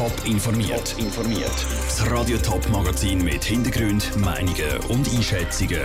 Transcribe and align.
Top 0.00 0.24
informiert. 0.24 0.94
informiert. 0.96 1.66
Das 1.84 2.10
Radio 2.10 2.38
Top 2.38 2.66
Magazin 2.70 3.22
mit 3.22 3.44
Hintergrund, 3.44 4.16
Meinungen 4.16 4.78
und 4.88 5.06
Einschätzungen 5.14 5.82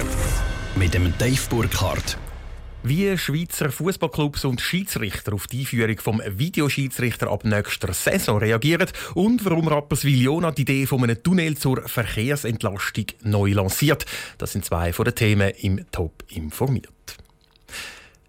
mit 0.77 0.93
dem 0.93 1.13
Dave 1.17 1.41
Burkhardt. 1.49 2.17
Wie 2.81 3.17
Schweizer 3.17 3.69
Fußballclubs 3.69 4.45
und 4.45 4.61
Schiedsrichter 4.61 5.33
auf 5.33 5.47
die 5.47 5.59
Einführung 5.59 5.99
vom 5.99 6.21
Videoschiedsrichter 6.25 7.29
ab 7.29 7.43
nächster 7.43 7.91
Saison 7.91 8.37
reagieren 8.37 8.87
und 9.15 9.43
warum 9.43 9.67
Rapperswil-Jona 9.67 10.51
die 10.51 10.61
Idee 10.61 10.85
von 10.85 11.03
einem 11.03 11.21
Tunnel 11.21 11.57
zur 11.57 11.85
Verkehrsentlastung 11.85 13.07
neu 13.23 13.51
lanciert. 13.51 14.05
Das 14.37 14.53
sind 14.53 14.63
zwei 14.63 14.93
von 14.93 15.03
den 15.03 15.15
Themen 15.15 15.51
im 15.57 15.85
Top 15.91 16.23
informiert. 16.29 16.87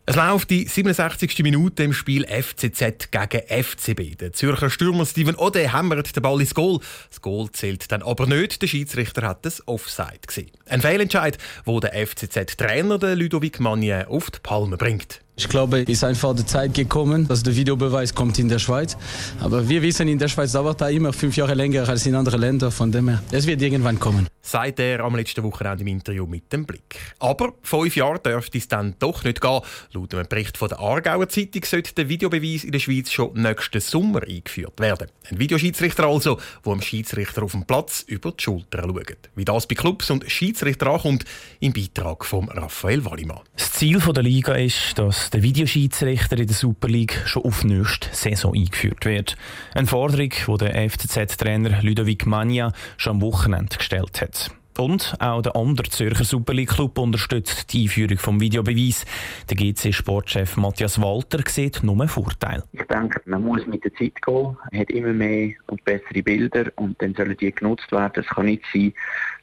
Es 0.08 0.14
läuft 0.14 0.50
die 0.50 0.68
67. 0.68 1.42
Minute 1.42 1.82
im 1.82 1.92
Spiel 1.92 2.24
FCZ 2.28 3.10
gegen 3.10 3.42
FCB. 3.64 4.16
Der 4.16 4.32
Zürcher 4.32 4.70
Stürmer 4.70 5.04
Steven 5.04 5.34
Ode 5.34 5.72
hämmert 5.72 6.14
den 6.14 6.22
Ball 6.22 6.40
ins 6.40 6.54
Goal. 6.54 6.78
Das 7.08 7.20
Goal 7.20 7.50
zählt 7.50 7.90
dann 7.90 8.02
aber 8.02 8.28
nicht. 8.28 8.62
Der 8.62 8.68
Schiedsrichter 8.68 9.22
hat 9.22 9.44
es 9.44 9.66
Offside 9.66 10.20
gesehen. 10.24 10.52
Ein 10.66 10.80
Fehlentscheid, 10.80 11.38
wo 11.64 11.80
der 11.80 12.06
FCZ-Trainer 12.06 13.16
Ludovic 13.16 13.58
Magnier 13.58 14.06
auf 14.08 14.30
die 14.30 14.38
Palme 14.38 14.76
bringt. 14.76 15.25
Ich 15.38 15.50
glaube, 15.50 15.82
es 15.82 15.88
ist 15.90 16.02
einfach 16.02 16.34
die 16.34 16.46
Zeit 16.46 16.72
gekommen, 16.72 17.28
dass 17.28 17.42
der 17.42 17.54
Videobeweis 17.54 18.14
kommt 18.14 18.38
in 18.38 18.48
der 18.48 18.58
Schweiz. 18.58 18.96
Aber 19.38 19.68
wir 19.68 19.82
wissen, 19.82 20.08
in 20.08 20.18
der 20.18 20.28
Schweiz 20.28 20.52
dauert 20.52 20.80
er 20.80 20.90
immer 20.90 21.12
fünf 21.12 21.36
Jahre 21.36 21.52
länger 21.52 21.86
als 21.86 22.06
in 22.06 22.14
anderen 22.14 22.40
Ländern. 22.40 22.72
Von 22.72 22.90
dem 22.90 23.10
her, 23.10 23.22
es 23.30 23.46
wird 23.46 23.60
irgendwann 23.60 24.00
kommen. 24.00 24.28
Sagt 24.40 24.80
er 24.80 25.00
am 25.00 25.14
letzten 25.14 25.42
Wochenende 25.42 25.82
im 25.82 25.88
Interview 25.88 26.24
mit 26.24 26.50
dem 26.54 26.64
Blick. 26.64 26.96
Aber 27.18 27.52
fünf 27.60 27.96
Jahre 27.96 28.18
dürfte 28.18 28.56
es 28.56 28.66
dann 28.66 28.94
doch 28.98 29.24
nicht 29.24 29.42
gehen. 29.42 29.60
Laut 29.92 30.14
einem 30.14 30.26
Bericht 30.26 30.56
von 30.56 30.68
der 30.68 30.80
Aargauer 30.80 31.28
Zeitung 31.28 31.64
sollte 31.66 31.92
der 31.92 32.08
Videobeweis 32.08 32.64
in 32.64 32.72
der 32.72 32.78
Schweiz 32.78 33.10
schon 33.10 33.34
nächsten 33.34 33.80
Sommer 33.82 34.22
eingeführt 34.22 34.80
werden. 34.80 35.08
Ein 35.30 35.38
Videoschiedsrichter 35.38 36.06
also, 36.06 36.38
der 36.64 36.72
dem 36.72 36.80
Schiedsrichter 36.80 37.42
auf 37.42 37.52
dem 37.52 37.66
Platz 37.66 38.04
über 38.06 38.30
die 38.30 38.42
Schulter 38.42 38.84
schaut. 38.84 39.28
Wie 39.34 39.44
das 39.44 39.66
bei 39.66 39.74
Clubs 39.74 40.10
und 40.10 40.30
Schiedsrichter 40.30 40.86
ankommt, 40.86 41.26
im 41.60 41.74
Beitrag 41.74 42.24
von 42.24 42.48
Raphael 42.48 43.04
Wallimann. 43.04 43.40
Das 43.54 43.72
Ziel 43.72 43.98
der 43.98 44.22
Liga 44.22 44.54
ist, 44.54 44.96
dass 44.96 45.25
der 45.30 45.42
Videoschiedsrichter 45.42 46.38
in 46.38 46.46
der 46.46 46.56
Super 46.56 46.88
League 46.88 47.22
schon 47.26 47.44
auf 47.44 47.64
nächste 47.64 48.08
Saison 48.12 48.54
eingeführt 48.54 49.04
wird. 49.04 49.36
Eine 49.74 49.86
Forderung, 49.86 50.30
die 50.30 50.64
der 50.64 50.90
FCZ-Trainer 50.90 51.82
Ludovic 51.82 52.26
Magna 52.26 52.72
schon 52.96 53.16
am 53.16 53.20
Wochenende 53.22 53.76
gestellt 53.76 54.20
hat. 54.20 54.50
Und 54.78 55.14
auch 55.20 55.42
der 55.42 55.56
andere 55.56 55.88
Zürcher 55.88 56.24
Super 56.24 56.52
League 56.52 56.70
Club 56.70 56.98
unterstützt 56.98 57.72
die 57.72 57.84
Einführung 57.84 58.16
des 58.16 58.40
Videobeweis. 58.40 59.04
Der 59.48 59.56
GC-Sportchef 59.56 60.56
Matthias 60.56 61.00
Walter 61.00 61.38
sieht 61.46 61.82
nur 61.82 61.94
einen 61.94 62.08
Vorteil. 62.08 62.62
Ich 62.72 62.82
denke, 62.82 63.20
man 63.24 63.42
muss 63.42 63.66
mit 63.66 63.84
der 63.84 63.94
Zeit 63.94 64.20
gehen, 64.22 64.56
man 64.70 64.80
hat 64.80 64.90
immer 64.90 65.12
mehr 65.12 65.54
und 65.68 65.84
bessere 65.84 66.22
Bilder 66.22 66.66
und 66.76 67.00
dann 67.00 67.14
sollen 67.14 67.36
die 67.36 67.52
genutzt 67.52 67.90
werden. 67.90 68.22
Es 68.22 68.26
kann 68.26 68.46
nicht 68.46 68.62
sein, 68.72 68.92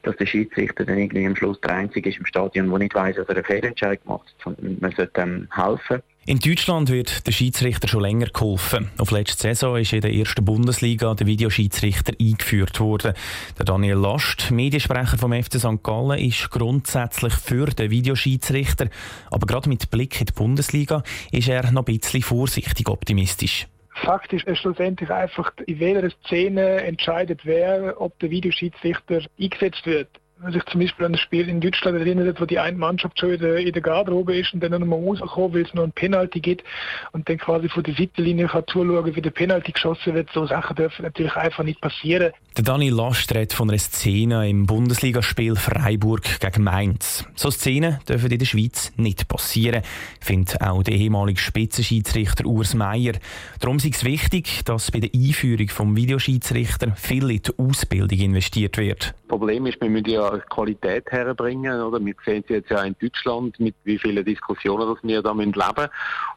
dass 0.02 0.16
der 0.16 0.26
Schiedsrichter 0.26 0.84
dann 0.84 0.98
irgendwie 0.98 1.26
am 1.26 1.36
Schluss 1.36 1.60
der 1.60 1.72
Einzige 1.72 2.10
ist 2.10 2.18
im 2.18 2.26
Stadion, 2.26 2.70
der 2.70 2.78
nicht 2.78 2.94
weiß, 2.94 3.16
dass 3.16 3.28
er 3.28 3.36
einen 3.36 3.44
Fehlentscheid 3.44 4.04
macht, 4.06 4.34
sondern 4.42 4.76
man 4.80 4.92
sollte 4.92 5.22
ihm 5.22 5.48
helfen. 5.54 6.02
In 6.26 6.38
Deutschland 6.38 6.90
wird 6.90 7.26
der 7.26 7.32
Schiedsrichter 7.32 7.86
schon 7.86 8.00
länger 8.00 8.28
geholfen. 8.28 8.90
Auf 8.96 9.10
letzte 9.10 9.42
Saison 9.42 9.76
ist 9.76 9.92
in 9.92 10.00
der 10.00 10.14
ersten 10.14 10.42
Bundesliga 10.42 11.12
der 11.12 11.26
Videoschiedsrichter 11.26 12.14
eingeführt 12.18 12.80
worden. 12.80 13.12
Der 13.58 13.66
Daniel 13.66 13.96
Last, 13.96 14.50
Mediensprecher 14.50 15.18
vom 15.18 15.34
FC 15.34 15.58
St. 15.58 15.82
Gallen, 15.82 16.18
ist 16.18 16.50
grundsätzlich 16.50 17.34
für 17.34 17.66
den 17.66 17.90
Videoschiedsrichter, 17.90 18.88
aber 19.30 19.46
gerade 19.46 19.68
mit 19.68 19.90
Blick 19.90 20.18
in 20.18 20.24
die 20.24 20.32
Bundesliga 20.32 21.02
ist 21.30 21.48
er 21.48 21.70
noch 21.72 21.86
ein 21.86 21.98
bisschen 21.98 22.22
vorsichtig 22.22 22.88
optimistisch. 22.88 23.66
Fakt 23.90 24.32
ist 24.32 24.46
schlussendlich 24.58 25.10
einfach, 25.10 25.52
in 25.66 25.78
welcher 25.78 26.10
Szene 26.24 26.84
entscheidet 26.84 27.42
wer, 27.44 28.00
ob 28.00 28.18
der 28.20 28.30
Videoschiedsrichter 28.30 29.20
eingesetzt 29.38 29.84
wird 29.84 30.08
wenn 30.38 30.52
sich 30.52 30.64
zum 30.66 30.80
Beispiel 30.80 31.06
an 31.06 31.12
das 31.12 31.20
Spiel 31.20 31.48
in 31.48 31.60
Deutschland 31.60 31.98
erinnert, 31.98 32.40
wo 32.40 32.44
die 32.44 32.58
eine 32.58 32.76
Mannschaft 32.76 33.18
schon 33.18 33.30
in 33.30 33.40
der, 33.40 33.56
in 33.58 33.72
der 33.72 33.82
Garderobe 33.82 34.36
ist 34.36 34.52
und 34.52 34.62
dann 34.62 34.72
nochmal 34.72 34.98
rauskommt, 34.98 35.54
weil 35.54 35.62
es 35.62 35.72
noch 35.74 35.84
ein 35.84 35.92
Penalty 35.92 36.40
gibt 36.40 36.64
und 37.12 37.28
dann 37.28 37.38
quasi 37.38 37.68
von 37.68 37.82
der 37.82 37.94
Seitenlinie 37.94 38.48
kann 38.48 38.64
zuschauen, 38.66 39.14
wie 39.14 39.20
der 39.20 39.30
Penalty 39.30 39.72
geschossen 39.72 40.14
wird. 40.14 40.28
So 40.34 40.46
Sachen 40.46 40.76
dürfen 40.76 41.02
natürlich 41.02 41.34
einfach 41.36 41.64
nicht 41.64 41.80
passieren. 41.80 42.32
Der 42.56 42.64
Dani 42.64 42.88
Last 42.88 43.34
redet 43.34 43.52
von 43.52 43.68
einer 43.68 43.78
Szene 43.78 44.48
im 44.48 44.66
Bundesligaspiel 44.66 45.56
Freiburg 45.56 46.40
gegen 46.40 46.64
Mainz. 46.64 47.24
So 47.34 47.50
Szenen 47.50 47.98
dürfen 48.08 48.30
in 48.30 48.38
der 48.38 48.46
Schweiz 48.46 48.92
nicht 48.96 49.26
passieren, 49.28 49.82
findet 50.20 50.60
auch 50.60 50.82
der 50.82 50.94
ehemalige 50.94 51.40
Spitzenschiedsrichter 51.40 52.46
Urs 52.46 52.74
Meier. 52.74 53.14
Darum 53.60 53.76
ist 53.76 53.86
es 53.86 54.04
wichtig, 54.04 54.64
dass 54.64 54.90
bei 54.90 55.00
der 55.00 55.10
Einführung 55.14 55.66
des 55.66 55.96
Videoschiedsrichter 55.96 56.94
viel 56.96 57.30
in 57.30 57.42
die 57.42 57.58
Ausbildung 57.58 58.18
investiert 58.18 58.78
wird. 58.78 59.14
Das 59.14 59.28
Problem 59.28 59.66
ist, 59.66 59.80
wir 59.80 59.90
müssen 59.90 60.10
ja 60.10 60.23
Qualität 60.50 61.10
herbringen. 61.10 61.80
Oder? 61.80 62.04
Wir 62.04 62.14
sehen 62.24 62.44
es 62.44 62.50
jetzt 62.50 62.70
ja 62.70 62.82
in 62.82 62.96
Deutschland, 63.00 63.58
mit 63.60 63.74
wie 63.84 63.98
vielen 63.98 64.24
Diskussionen 64.24 64.88
das 64.88 64.98
wir 65.02 65.22
da 65.22 65.32
leben 65.32 65.52
müssen. 65.52 65.88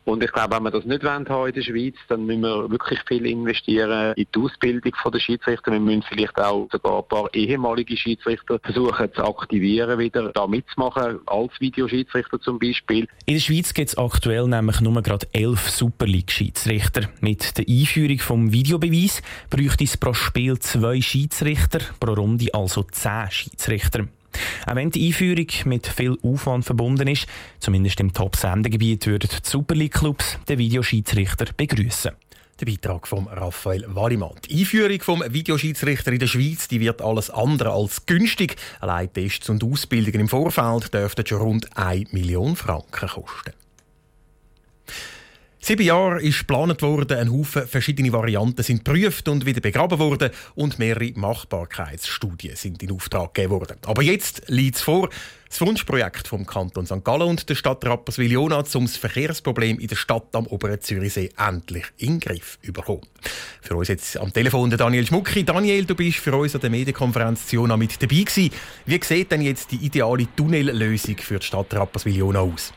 Und 0.05 0.23
ich 0.23 0.31
glaube, 0.31 0.55
wenn 0.55 0.63
wir 0.63 0.71
das 0.71 0.85
nicht 0.85 1.03
wollen 1.03 1.25
in 1.25 1.53
der 1.53 1.61
Schweiz, 1.61 1.95
dann 2.07 2.25
müssen 2.25 2.41
wir 2.41 2.69
wirklich 2.69 2.99
viel 3.07 3.25
investieren 3.25 4.13
in 4.15 4.25
die 4.33 4.39
Ausbildung 4.39 4.93
der 5.13 5.19
Schiedsrichter. 5.19 5.71
Wir 5.71 5.79
müssen 5.79 6.03
vielleicht 6.03 6.37
auch 6.39 6.67
sogar 6.71 6.99
ein 6.99 7.07
paar 7.07 7.33
ehemalige 7.33 7.97
Schiedsrichter 7.97 8.59
versuchen 8.63 9.13
zu 9.13 9.23
aktivieren, 9.23 9.99
wieder 9.99 10.31
da 10.31 10.47
mitzumachen, 10.47 11.19
als 11.25 11.51
Videoschiedsrichter 11.59 12.39
zum 12.39 12.59
Beispiel. 12.59 13.07
In 13.25 13.35
der 13.35 13.41
Schweiz 13.41 13.73
gibt 13.73 13.89
es 13.89 13.97
aktuell 13.97 14.47
nämlich 14.47 14.81
nur 14.81 15.01
gerade 15.01 15.27
elf 15.33 15.69
Super 15.69 16.05
League-Schiedsrichter. 16.05 17.09
Mit 17.21 17.57
der 17.57 17.65
Einführung 17.67 18.47
des 18.47 18.53
Videobeweis 18.53 19.21
bräuchte 19.49 19.83
es 19.83 19.97
pro 19.97 20.13
Spiel 20.13 20.57
zwei 20.59 21.01
Schiedsrichter, 21.01 21.79
pro 21.99 22.13
Runde 22.13 22.53
also 22.53 22.83
zehn 22.83 23.29
Schiedsrichter. 23.29 23.76
Auch 24.65 24.75
wenn 24.75 24.91
die 24.91 25.07
Einführung 25.07 25.47
mit 25.65 25.87
viel 25.87 26.17
Aufwand 26.21 26.65
verbunden 26.65 27.07
ist, 27.07 27.27
zumindest 27.59 27.99
im 27.99 28.13
Top-Sendegebiet, 28.13 29.07
würden 29.07 29.29
die 29.31 29.49
Super 29.49 29.75
League-Clubs 29.75 30.39
den 30.47 30.59
Videoschiedsrichter 30.59 31.45
begrüßen. 31.55 32.11
Der 32.59 32.65
Beitrag 32.65 33.07
von 33.07 33.27
Raphael 33.27 33.85
Wallimann. 33.87 34.31
Die 34.49 34.61
Einführung 34.61 34.99
vom 35.01 35.23
Videoschiedsrichter 35.27 36.11
in 36.11 36.19
der 36.19 36.27
Schweiz 36.27 36.67
die 36.67 36.79
wird 36.79 37.03
alles 37.03 37.29
andere 37.29 37.71
als 37.71 38.05
günstig. 38.07 38.55
Allein 38.79 39.13
Tests 39.13 39.49
und 39.49 39.63
Ausbildungen 39.63 40.21
im 40.21 40.27
Vorfeld 40.27 40.91
dürften 40.91 41.25
schon 41.25 41.41
rund 41.41 41.77
1 41.77 42.13
Million 42.13 42.55
Franken 42.55 43.09
kosten. 43.09 43.53
Sieben 45.59 45.83
Jahre 45.83 46.21
ist 46.21 46.39
geplant 46.39 46.81
worden, 46.81 47.17
ein 47.17 47.31
Haufen 47.31 47.67
verschiedene 47.67 48.13
Varianten 48.13 48.61
sind 48.61 48.85
geprüft 48.85 49.27
und 49.27 49.45
wieder 49.45 49.59
begraben 49.59 49.99
worden 49.99 50.29
und 50.55 50.77
mehrere 50.79 51.11
Machbarkeitsstudien 51.15 52.55
sind 52.55 52.81
in 52.83 52.91
Auftrag 52.91 53.33
gegeben 53.33 53.53
worden. 53.53 53.77
Aber 53.85 54.03
jetzt 54.03 54.43
liegt 54.47 54.75
es 54.75 54.81
vor, 54.83 55.09
das 55.49 55.59
Wunschprojekt 55.61 56.27
vom 56.27 56.45
Kanton 56.45 56.85
St. 56.85 57.03
Gallen 57.03 57.29
und 57.29 57.49
der 57.49 57.55
Stadt 57.55 57.83
Rapperswil-Jona, 57.83 58.63
um 58.75 58.85
das 58.85 58.97
Verkehrsproblem 58.97 59.79
in 59.79 59.87
der 59.87 59.95
Stadt 59.95 60.27
am 60.33 60.45
oberen 60.47 60.79
Zürichsee 60.79 61.31
endlich 61.37 61.85
in 61.97 62.13
den 62.13 62.19
Griff 62.19 62.59
zu 62.63 62.71
bekommen. 62.71 63.01
Für 63.61 63.75
uns 63.75 63.87
jetzt 63.87 64.17
am 64.17 64.31
Telefon 64.31 64.69
der 64.69 64.77
Daniel 64.77 65.07
Schmucki. 65.07 65.43
Daniel, 65.43 65.85
du 65.85 65.95
bist 65.95 66.19
für 66.19 66.35
uns 66.35 66.53
an 66.53 66.61
der 66.61 66.69
Medienkonferenz 66.69 67.51
Jona 67.51 67.77
mit 67.77 68.01
dabei 68.01 68.23
gewesen. 68.23 68.51
Wie 68.85 68.99
sieht 69.03 69.31
denn 69.31 69.41
jetzt 69.41 69.71
die 69.71 69.77
ideale 69.77 70.27
Tunnellösung 70.35 71.17
für 71.17 71.39
die 71.39 71.45
Stadt 71.45 71.73
Rapperswil-Jona 71.73 72.39
aus? 72.39 72.73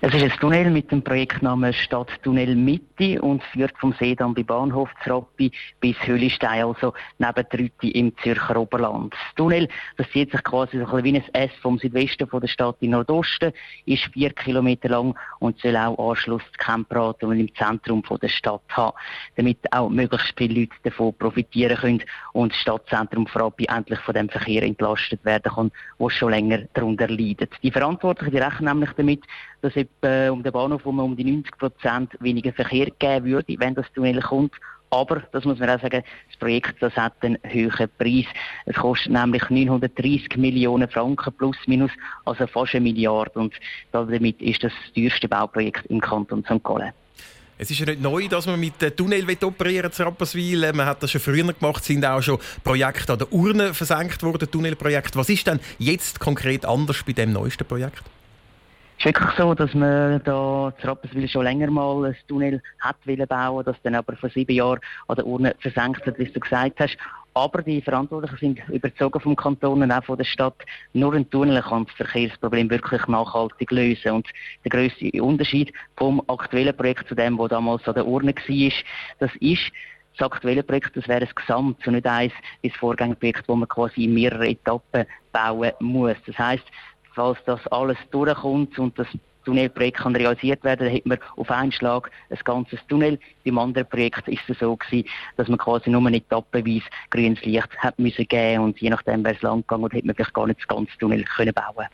Es 0.00 0.14
ist 0.14 0.22
ein 0.22 0.30
Tunnel 0.38 0.70
mit 0.70 0.92
dem 0.92 1.02
Projektnamen 1.02 1.72
Stadttunnel 1.72 2.54
Mitte 2.54 3.20
und 3.20 3.42
führt 3.42 3.76
vom 3.78 3.92
Seedamm 3.98 4.32
bei 4.32 4.44
Bahnhof 4.44 4.88
Zroppi 5.02 5.50
bis 5.80 5.96
Hüllistein, 6.06 6.62
also 6.62 6.94
neben 7.18 7.48
Trütti 7.48 7.90
im 7.90 8.16
Zürcher 8.18 8.58
Oberland. 8.58 9.12
Das 9.12 9.34
Tunnel, 9.34 9.68
das 9.96 10.08
zieht 10.10 10.30
sich 10.30 10.44
quasi 10.44 10.78
so 10.78 10.86
ein 10.86 11.02
wie 11.02 11.16
ein 11.16 11.34
S 11.34 11.50
vom 11.60 11.78
Südwesten 11.78 12.28
von 12.28 12.40
der 12.40 12.46
Stadt 12.46 12.76
in 12.78 12.92
Nordosten, 12.92 13.52
ist 13.86 14.04
vier 14.12 14.30
Kilometer 14.30 14.88
lang 14.88 15.18
und 15.40 15.58
soll 15.58 15.76
auch 15.76 16.10
Anschluss 16.10 16.44
zu 16.52 16.58
Kemprad 16.64 17.24
und 17.24 17.40
im 17.40 17.52
Zentrum 17.56 18.04
von 18.04 18.20
der 18.20 18.28
Stadt 18.28 18.62
haben, 18.68 18.96
damit 19.34 19.58
auch 19.72 19.88
möglichst 19.88 20.32
viele 20.36 20.60
Leute 20.60 20.76
davon 20.84 21.12
profitieren 21.14 21.76
können 21.76 22.04
und 22.34 22.52
das 22.52 22.60
Stadtzentrum 22.60 23.26
Frappi 23.26 23.66
endlich 23.68 23.98
von 23.98 24.14
dem 24.14 24.28
Verkehr 24.28 24.62
entlastet 24.62 25.24
werden 25.24 25.52
kann, 25.52 25.72
wo 25.98 26.08
schon 26.08 26.30
länger 26.30 26.60
darunter 26.72 27.08
leidet. 27.08 27.50
Die 27.64 27.72
Verantwortlichen 27.72 28.30
die 28.30 28.38
rechnen 28.38 28.66
nämlich 28.66 28.90
damit, 28.92 29.24
dass 29.60 29.74
etwa 30.00 30.30
um 30.30 30.42
den 30.42 30.52
Bahnhof 30.52 30.86
um, 30.86 30.98
um 30.98 31.16
die 31.16 31.24
90 31.24 31.58
Prozent 31.58 32.12
weniger 32.20 32.52
Verkehr 32.52 32.88
geben 32.98 33.26
würde, 33.26 33.56
wenn 33.58 33.74
das 33.74 33.86
Tunnel 33.94 34.20
kommt. 34.20 34.54
Aber, 34.90 35.22
das 35.32 35.44
muss 35.44 35.58
man 35.58 35.68
auch 35.68 35.80
sagen, 35.80 36.02
das 36.28 36.38
Projekt 36.38 36.76
das 36.80 36.94
hat 36.96 37.12
einen 37.20 37.38
höheren 37.42 37.90
Preis. 37.98 38.24
Es 38.64 38.76
kostet 38.76 39.12
nämlich 39.12 39.48
930 39.50 40.36
Millionen 40.36 40.88
Franken 40.88 41.32
plus 41.34 41.56
minus, 41.66 41.90
also 42.24 42.46
fast 42.46 42.74
eine 42.74 42.84
Milliarde. 42.84 43.38
Und 43.38 43.54
damit 43.92 44.40
ist 44.40 44.64
das 44.64 44.72
das 44.72 44.94
teuerste 44.94 45.28
Bauprojekt 45.28 45.84
im 45.86 46.00
Kanton 46.00 46.42
St. 46.44 46.64
Gallen. 46.64 46.92
Es 47.60 47.70
ist 47.72 47.80
ja 47.80 47.86
nicht 47.86 48.00
neu, 48.00 48.28
dass 48.28 48.46
man 48.46 48.60
mit 48.60 48.96
Tunnel 48.96 49.26
operieren 49.42 49.90
zu 49.90 50.04
Rapperswil. 50.04 50.72
Man 50.72 50.86
hat 50.86 51.02
das 51.02 51.10
schon 51.10 51.20
früher 51.20 51.52
gemacht, 51.52 51.84
sind 51.84 52.06
auch 52.06 52.22
schon 52.22 52.38
Projekte 52.62 53.12
an 53.12 53.18
der 53.18 53.32
Urne 53.32 53.74
versenkt 53.74 54.22
worden, 54.22 54.48
Tunnelprojekt. 54.48 55.16
Was 55.16 55.28
ist 55.28 55.48
denn 55.48 55.58
jetzt 55.78 56.20
konkret 56.20 56.64
anders 56.64 57.02
bei 57.04 57.12
dem 57.12 57.32
neuesten 57.32 57.66
Projekt? 57.66 58.04
Ist 58.98 59.04
wirklich 59.04 59.30
so, 59.36 59.54
dass 59.54 59.72
man 59.74 60.20
da 60.24 60.72
zu 60.80 60.86
Rapperswil 60.86 61.28
schon 61.28 61.44
länger 61.44 61.70
mal 61.70 62.06
ein 62.06 62.16
Tunnel 62.26 62.60
hat 62.80 62.96
bauen 63.28 63.64
das 63.64 63.76
dann 63.82 63.94
aber 63.94 64.16
vor 64.16 64.28
sieben 64.30 64.56
Jahren 64.56 64.80
an 65.06 65.16
der 65.16 65.26
Urne 65.26 65.54
versenkt 65.60 66.04
hat, 66.04 66.18
wie 66.18 66.24
du 66.24 66.40
gesagt 66.40 66.80
hast. 66.80 66.96
Aber 67.34 67.62
die 67.62 67.80
Verantwortlichen 67.80 68.38
sind 68.38 68.68
überzogen 68.68 69.20
vom 69.20 69.36
Kanton 69.36 69.82
und 69.82 69.92
auch 69.92 70.02
von 70.02 70.18
der 70.18 70.24
Stadt. 70.24 70.60
Nur 70.94 71.14
ein 71.14 71.30
Tunnel 71.30 71.62
kann 71.62 71.84
das 71.84 71.94
Verkehrsproblem 71.94 72.68
wirklich 72.70 73.06
nachhaltig 73.06 73.70
lösen. 73.70 74.10
Und 74.10 74.28
der 74.64 74.70
grösste 74.70 75.22
Unterschied 75.22 75.72
vom 75.96 76.20
aktuellen 76.26 76.76
Projekt 76.76 77.06
zu 77.08 77.14
dem, 77.14 77.38
das 77.38 77.50
damals 77.50 77.86
an 77.86 77.94
der 77.94 78.06
Urne 78.06 78.34
war, 78.34 78.72
das 79.20 79.30
ist, 79.38 79.70
das 80.16 80.32
aktuelle 80.32 80.64
Projekt, 80.64 80.96
das 80.96 81.06
wäre 81.06 81.24
ein 81.24 81.30
Gesamt, 81.32 81.78
so 81.84 81.92
nicht 81.92 82.06
eins 82.06 82.32
wie 82.62 82.70
das 82.70 82.78
Vorgängerprojekt, 82.78 83.44
wo 83.46 83.54
man 83.54 83.68
quasi 83.68 84.04
in 84.04 84.14
mehreren 84.14 84.48
Etappen 84.48 85.06
bauen 85.32 85.70
muss. 85.78 86.16
Das 86.26 86.36
heisst, 86.36 86.66
falls 87.18 87.38
das 87.46 87.66
alles 87.72 87.98
durchkommt 88.12 88.78
und 88.78 88.96
das 88.96 89.08
Tunnelprojekt 89.44 89.98
kann 89.98 90.14
realisiert 90.14 90.62
werden, 90.62 90.86
dann 90.86 90.94
hätte 90.94 91.08
man 91.08 91.18
auf 91.36 91.50
einen 91.50 91.72
Schlag 91.72 92.12
ein 92.30 92.38
ganzes 92.44 92.78
Tunnel. 92.86 93.18
Beim 93.44 93.58
anderen 93.58 93.88
Projekt 93.88 94.28
ist 94.28 94.42
es 94.46 94.60
so 94.60 94.76
gewesen, 94.76 95.08
dass 95.36 95.48
man 95.48 95.58
quasi 95.58 95.90
nur 95.90 96.08
etappenweise 96.12 96.84
grünes 97.10 97.42
Licht 97.42 97.76
hat 97.78 97.98
müssen 97.98 98.28
geben 98.28 98.62
und 98.62 98.80
je 98.80 98.90
nachdem 98.90 99.24
wäre 99.24 99.34
es 99.34 99.42
lang 99.42 99.62
gegangen 99.62 99.84
und 99.84 99.92
hätte 99.94 100.06
man 100.06 100.14
vielleicht 100.14 100.34
gar 100.34 100.46
nicht 100.46 100.60
das 100.60 100.68
ganze 100.68 100.96
Tunnel 100.98 101.24
können 101.24 101.52
bauen 101.52 101.86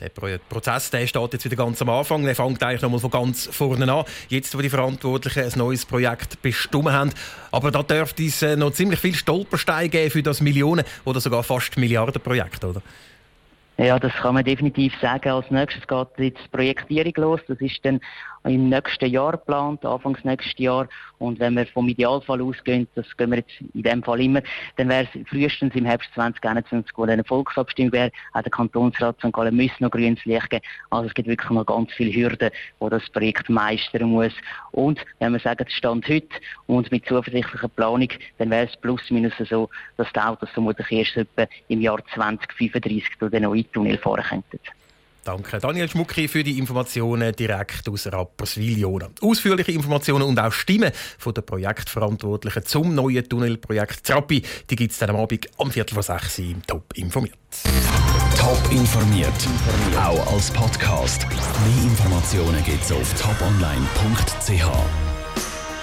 der 0.00 0.38
Prozess 0.38 0.90
der 0.90 1.08
steht 1.08 1.32
jetzt 1.32 1.44
wieder 1.44 1.56
ganz 1.56 1.82
am 1.82 1.88
Anfang. 1.88 2.22
Der 2.24 2.36
fängt 2.36 2.62
eigentlich 2.62 2.82
nochmal 2.82 3.00
von 3.00 3.10
ganz 3.10 3.48
vorne 3.50 3.92
an. 3.92 4.04
Jetzt, 4.28 4.56
wo 4.56 4.62
die 4.62 4.70
Verantwortlichen 4.70 5.42
ein 5.42 5.52
neues 5.56 5.84
Projekt 5.84 6.40
bestimmt 6.40 6.92
haben. 6.92 7.10
Aber 7.50 7.72
da 7.72 7.82
dürfte 7.82 8.24
es 8.24 8.40
äh, 8.42 8.54
noch 8.54 8.70
ziemlich 8.70 9.00
viel 9.00 9.16
Stolpersteine 9.16 9.88
geben 9.88 10.10
für 10.12 10.22
das 10.22 10.40
Millionen- 10.40 10.84
oder 11.04 11.20
sogar 11.20 11.42
fast 11.42 11.76
Milliardenprojekt, 11.76 12.64
oder? 12.64 12.80
Ja, 13.80 13.96
das 13.98 14.12
kann 14.14 14.34
man 14.34 14.44
definitiv 14.44 14.92
sagen. 15.00 15.30
Als 15.30 15.50
nächstes 15.52 15.86
geht 15.86 16.08
jetzt 16.18 16.44
die 16.44 16.48
Projektierung 16.48 17.12
los. 17.16 17.40
Das 17.46 17.60
ist 17.60 17.84
dann 17.84 18.00
im 18.48 18.68
nächsten 18.68 19.10
Jahr 19.10 19.32
geplant, 19.32 19.84
Anfangs 19.84 20.24
nächstes 20.24 20.58
Jahr. 20.58 20.88
Und 21.18 21.40
wenn 21.40 21.54
wir 21.54 21.66
vom 21.66 21.88
Idealfall 21.88 22.40
ausgehen, 22.40 22.86
das 22.94 23.04
gehen 23.16 23.30
wir 23.30 23.38
jetzt 23.38 23.60
in 23.74 23.82
dem 23.82 24.02
Fall 24.02 24.20
immer, 24.20 24.40
dann 24.76 24.88
wäre 24.88 25.08
es 25.12 25.28
frühestens 25.28 25.74
im 25.74 25.84
Herbst 25.84 26.08
2021, 26.14 26.92
wo 26.96 27.04
eine 27.04 27.24
Volksabstimmung 27.24 27.92
wäre, 27.92 28.10
auch 28.32 28.42
der 28.42 28.50
Kantonsrat 28.50 29.18
St. 29.18 29.32
Gallen 29.32 29.56
müsste 29.56 29.82
noch 29.82 29.90
grünes 29.90 30.24
Licht 30.24 30.50
geben. 30.50 30.64
Also 30.90 31.08
es 31.08 31.14
gibt 31.14 31.28
wirklich 31.28 31.50
noch 31.50 31.66
ganz 31.66 31.92
viele 31.92 32.12
Hürden, 32.12 32.50
wo 32.78 32.88
das 32.88 33.08
Projekt 33.10 33.48
meistern 33.48 34.10
muss. 34.10 34.32
Und 34.72 35.04
wenn 35.18 35.32
wir 35.32 35.40
sagen, 35.40 35.66
Stand 35.68 36.08
heute 36.08 36.28
und 36.66 36.90
mit 36.92 37.06
zuversichtlicher 37.06 37.68
Planung, 37.68 38.08
dann 38.38 38.50
wäre 38.50 38.66
es 38.66 38.76
plus 38.76 39.02
minus 39.10 39.34
so, 39.38 39.68
dass 39.96 40.12
die 40.12 40.20
Autos 40.20 40.50
vermutlich 40.50 40.90
erst 40.90 41.16
etwa 41.16 41.46
im 41.68 41.80
Jahr 41.80 41.98
2035 42.14 43.18
durch 43.18 43.32
den 43.32 43.42
neuen 43.42 43.70
Tunnel 43.72 43.98
fahren 43.98 44.22
könnten. 44.22 44.60
Danke 45.28 45.58
Daniel 45.58 45.90
Schmucki 45.90 46.26
für 46.26 46.42
die 46.42 46.58
Informationen 46.58 47.34
direkt 47.34 47.86
aus 47.86 48.06
Rapperswil. 48.06 48.78
Jona. 48.78 49.10
Ausführliche 49.20 49.72
Informationen 49.72 50.22
und 50.24 50.40
auch 50.40 50.50
Stimmen 50.50 50.90
von 51.18 51.34
der 51.34 51.42
Projektverantwortlichen 51.42 52.64
zum 52.64 52.94
neuen 52.94 53.28
Tunnelprojekt 53.28 54.04
Trappi, 54.04 54.42
die 54.70 54.76
gibt 54.76 54.92
es 54.92 54.98
dann 54.98 55.10
am 55.10 55.16
Abend 55.16 55.46
um 55.58 55.70
Viertel 55.70 55.92
vor 55.92 56.02
sechs 56.02 56.38
im 56.38 56.62
Top 56.66 56.94
informiert. 56.94 57.36
Top 58.38 58.72
informiert, 58.72 59.28
auch 59.98 60.32
als 60.32 60.50
Podcast. 60.50 61.26
Mehr 61.28 61.84
Informationen 61.84 62.64
gibt 62.64 62.82
es 62.82 62.90
auf 62.90 63.12
toponline.ch. 63.20 65.07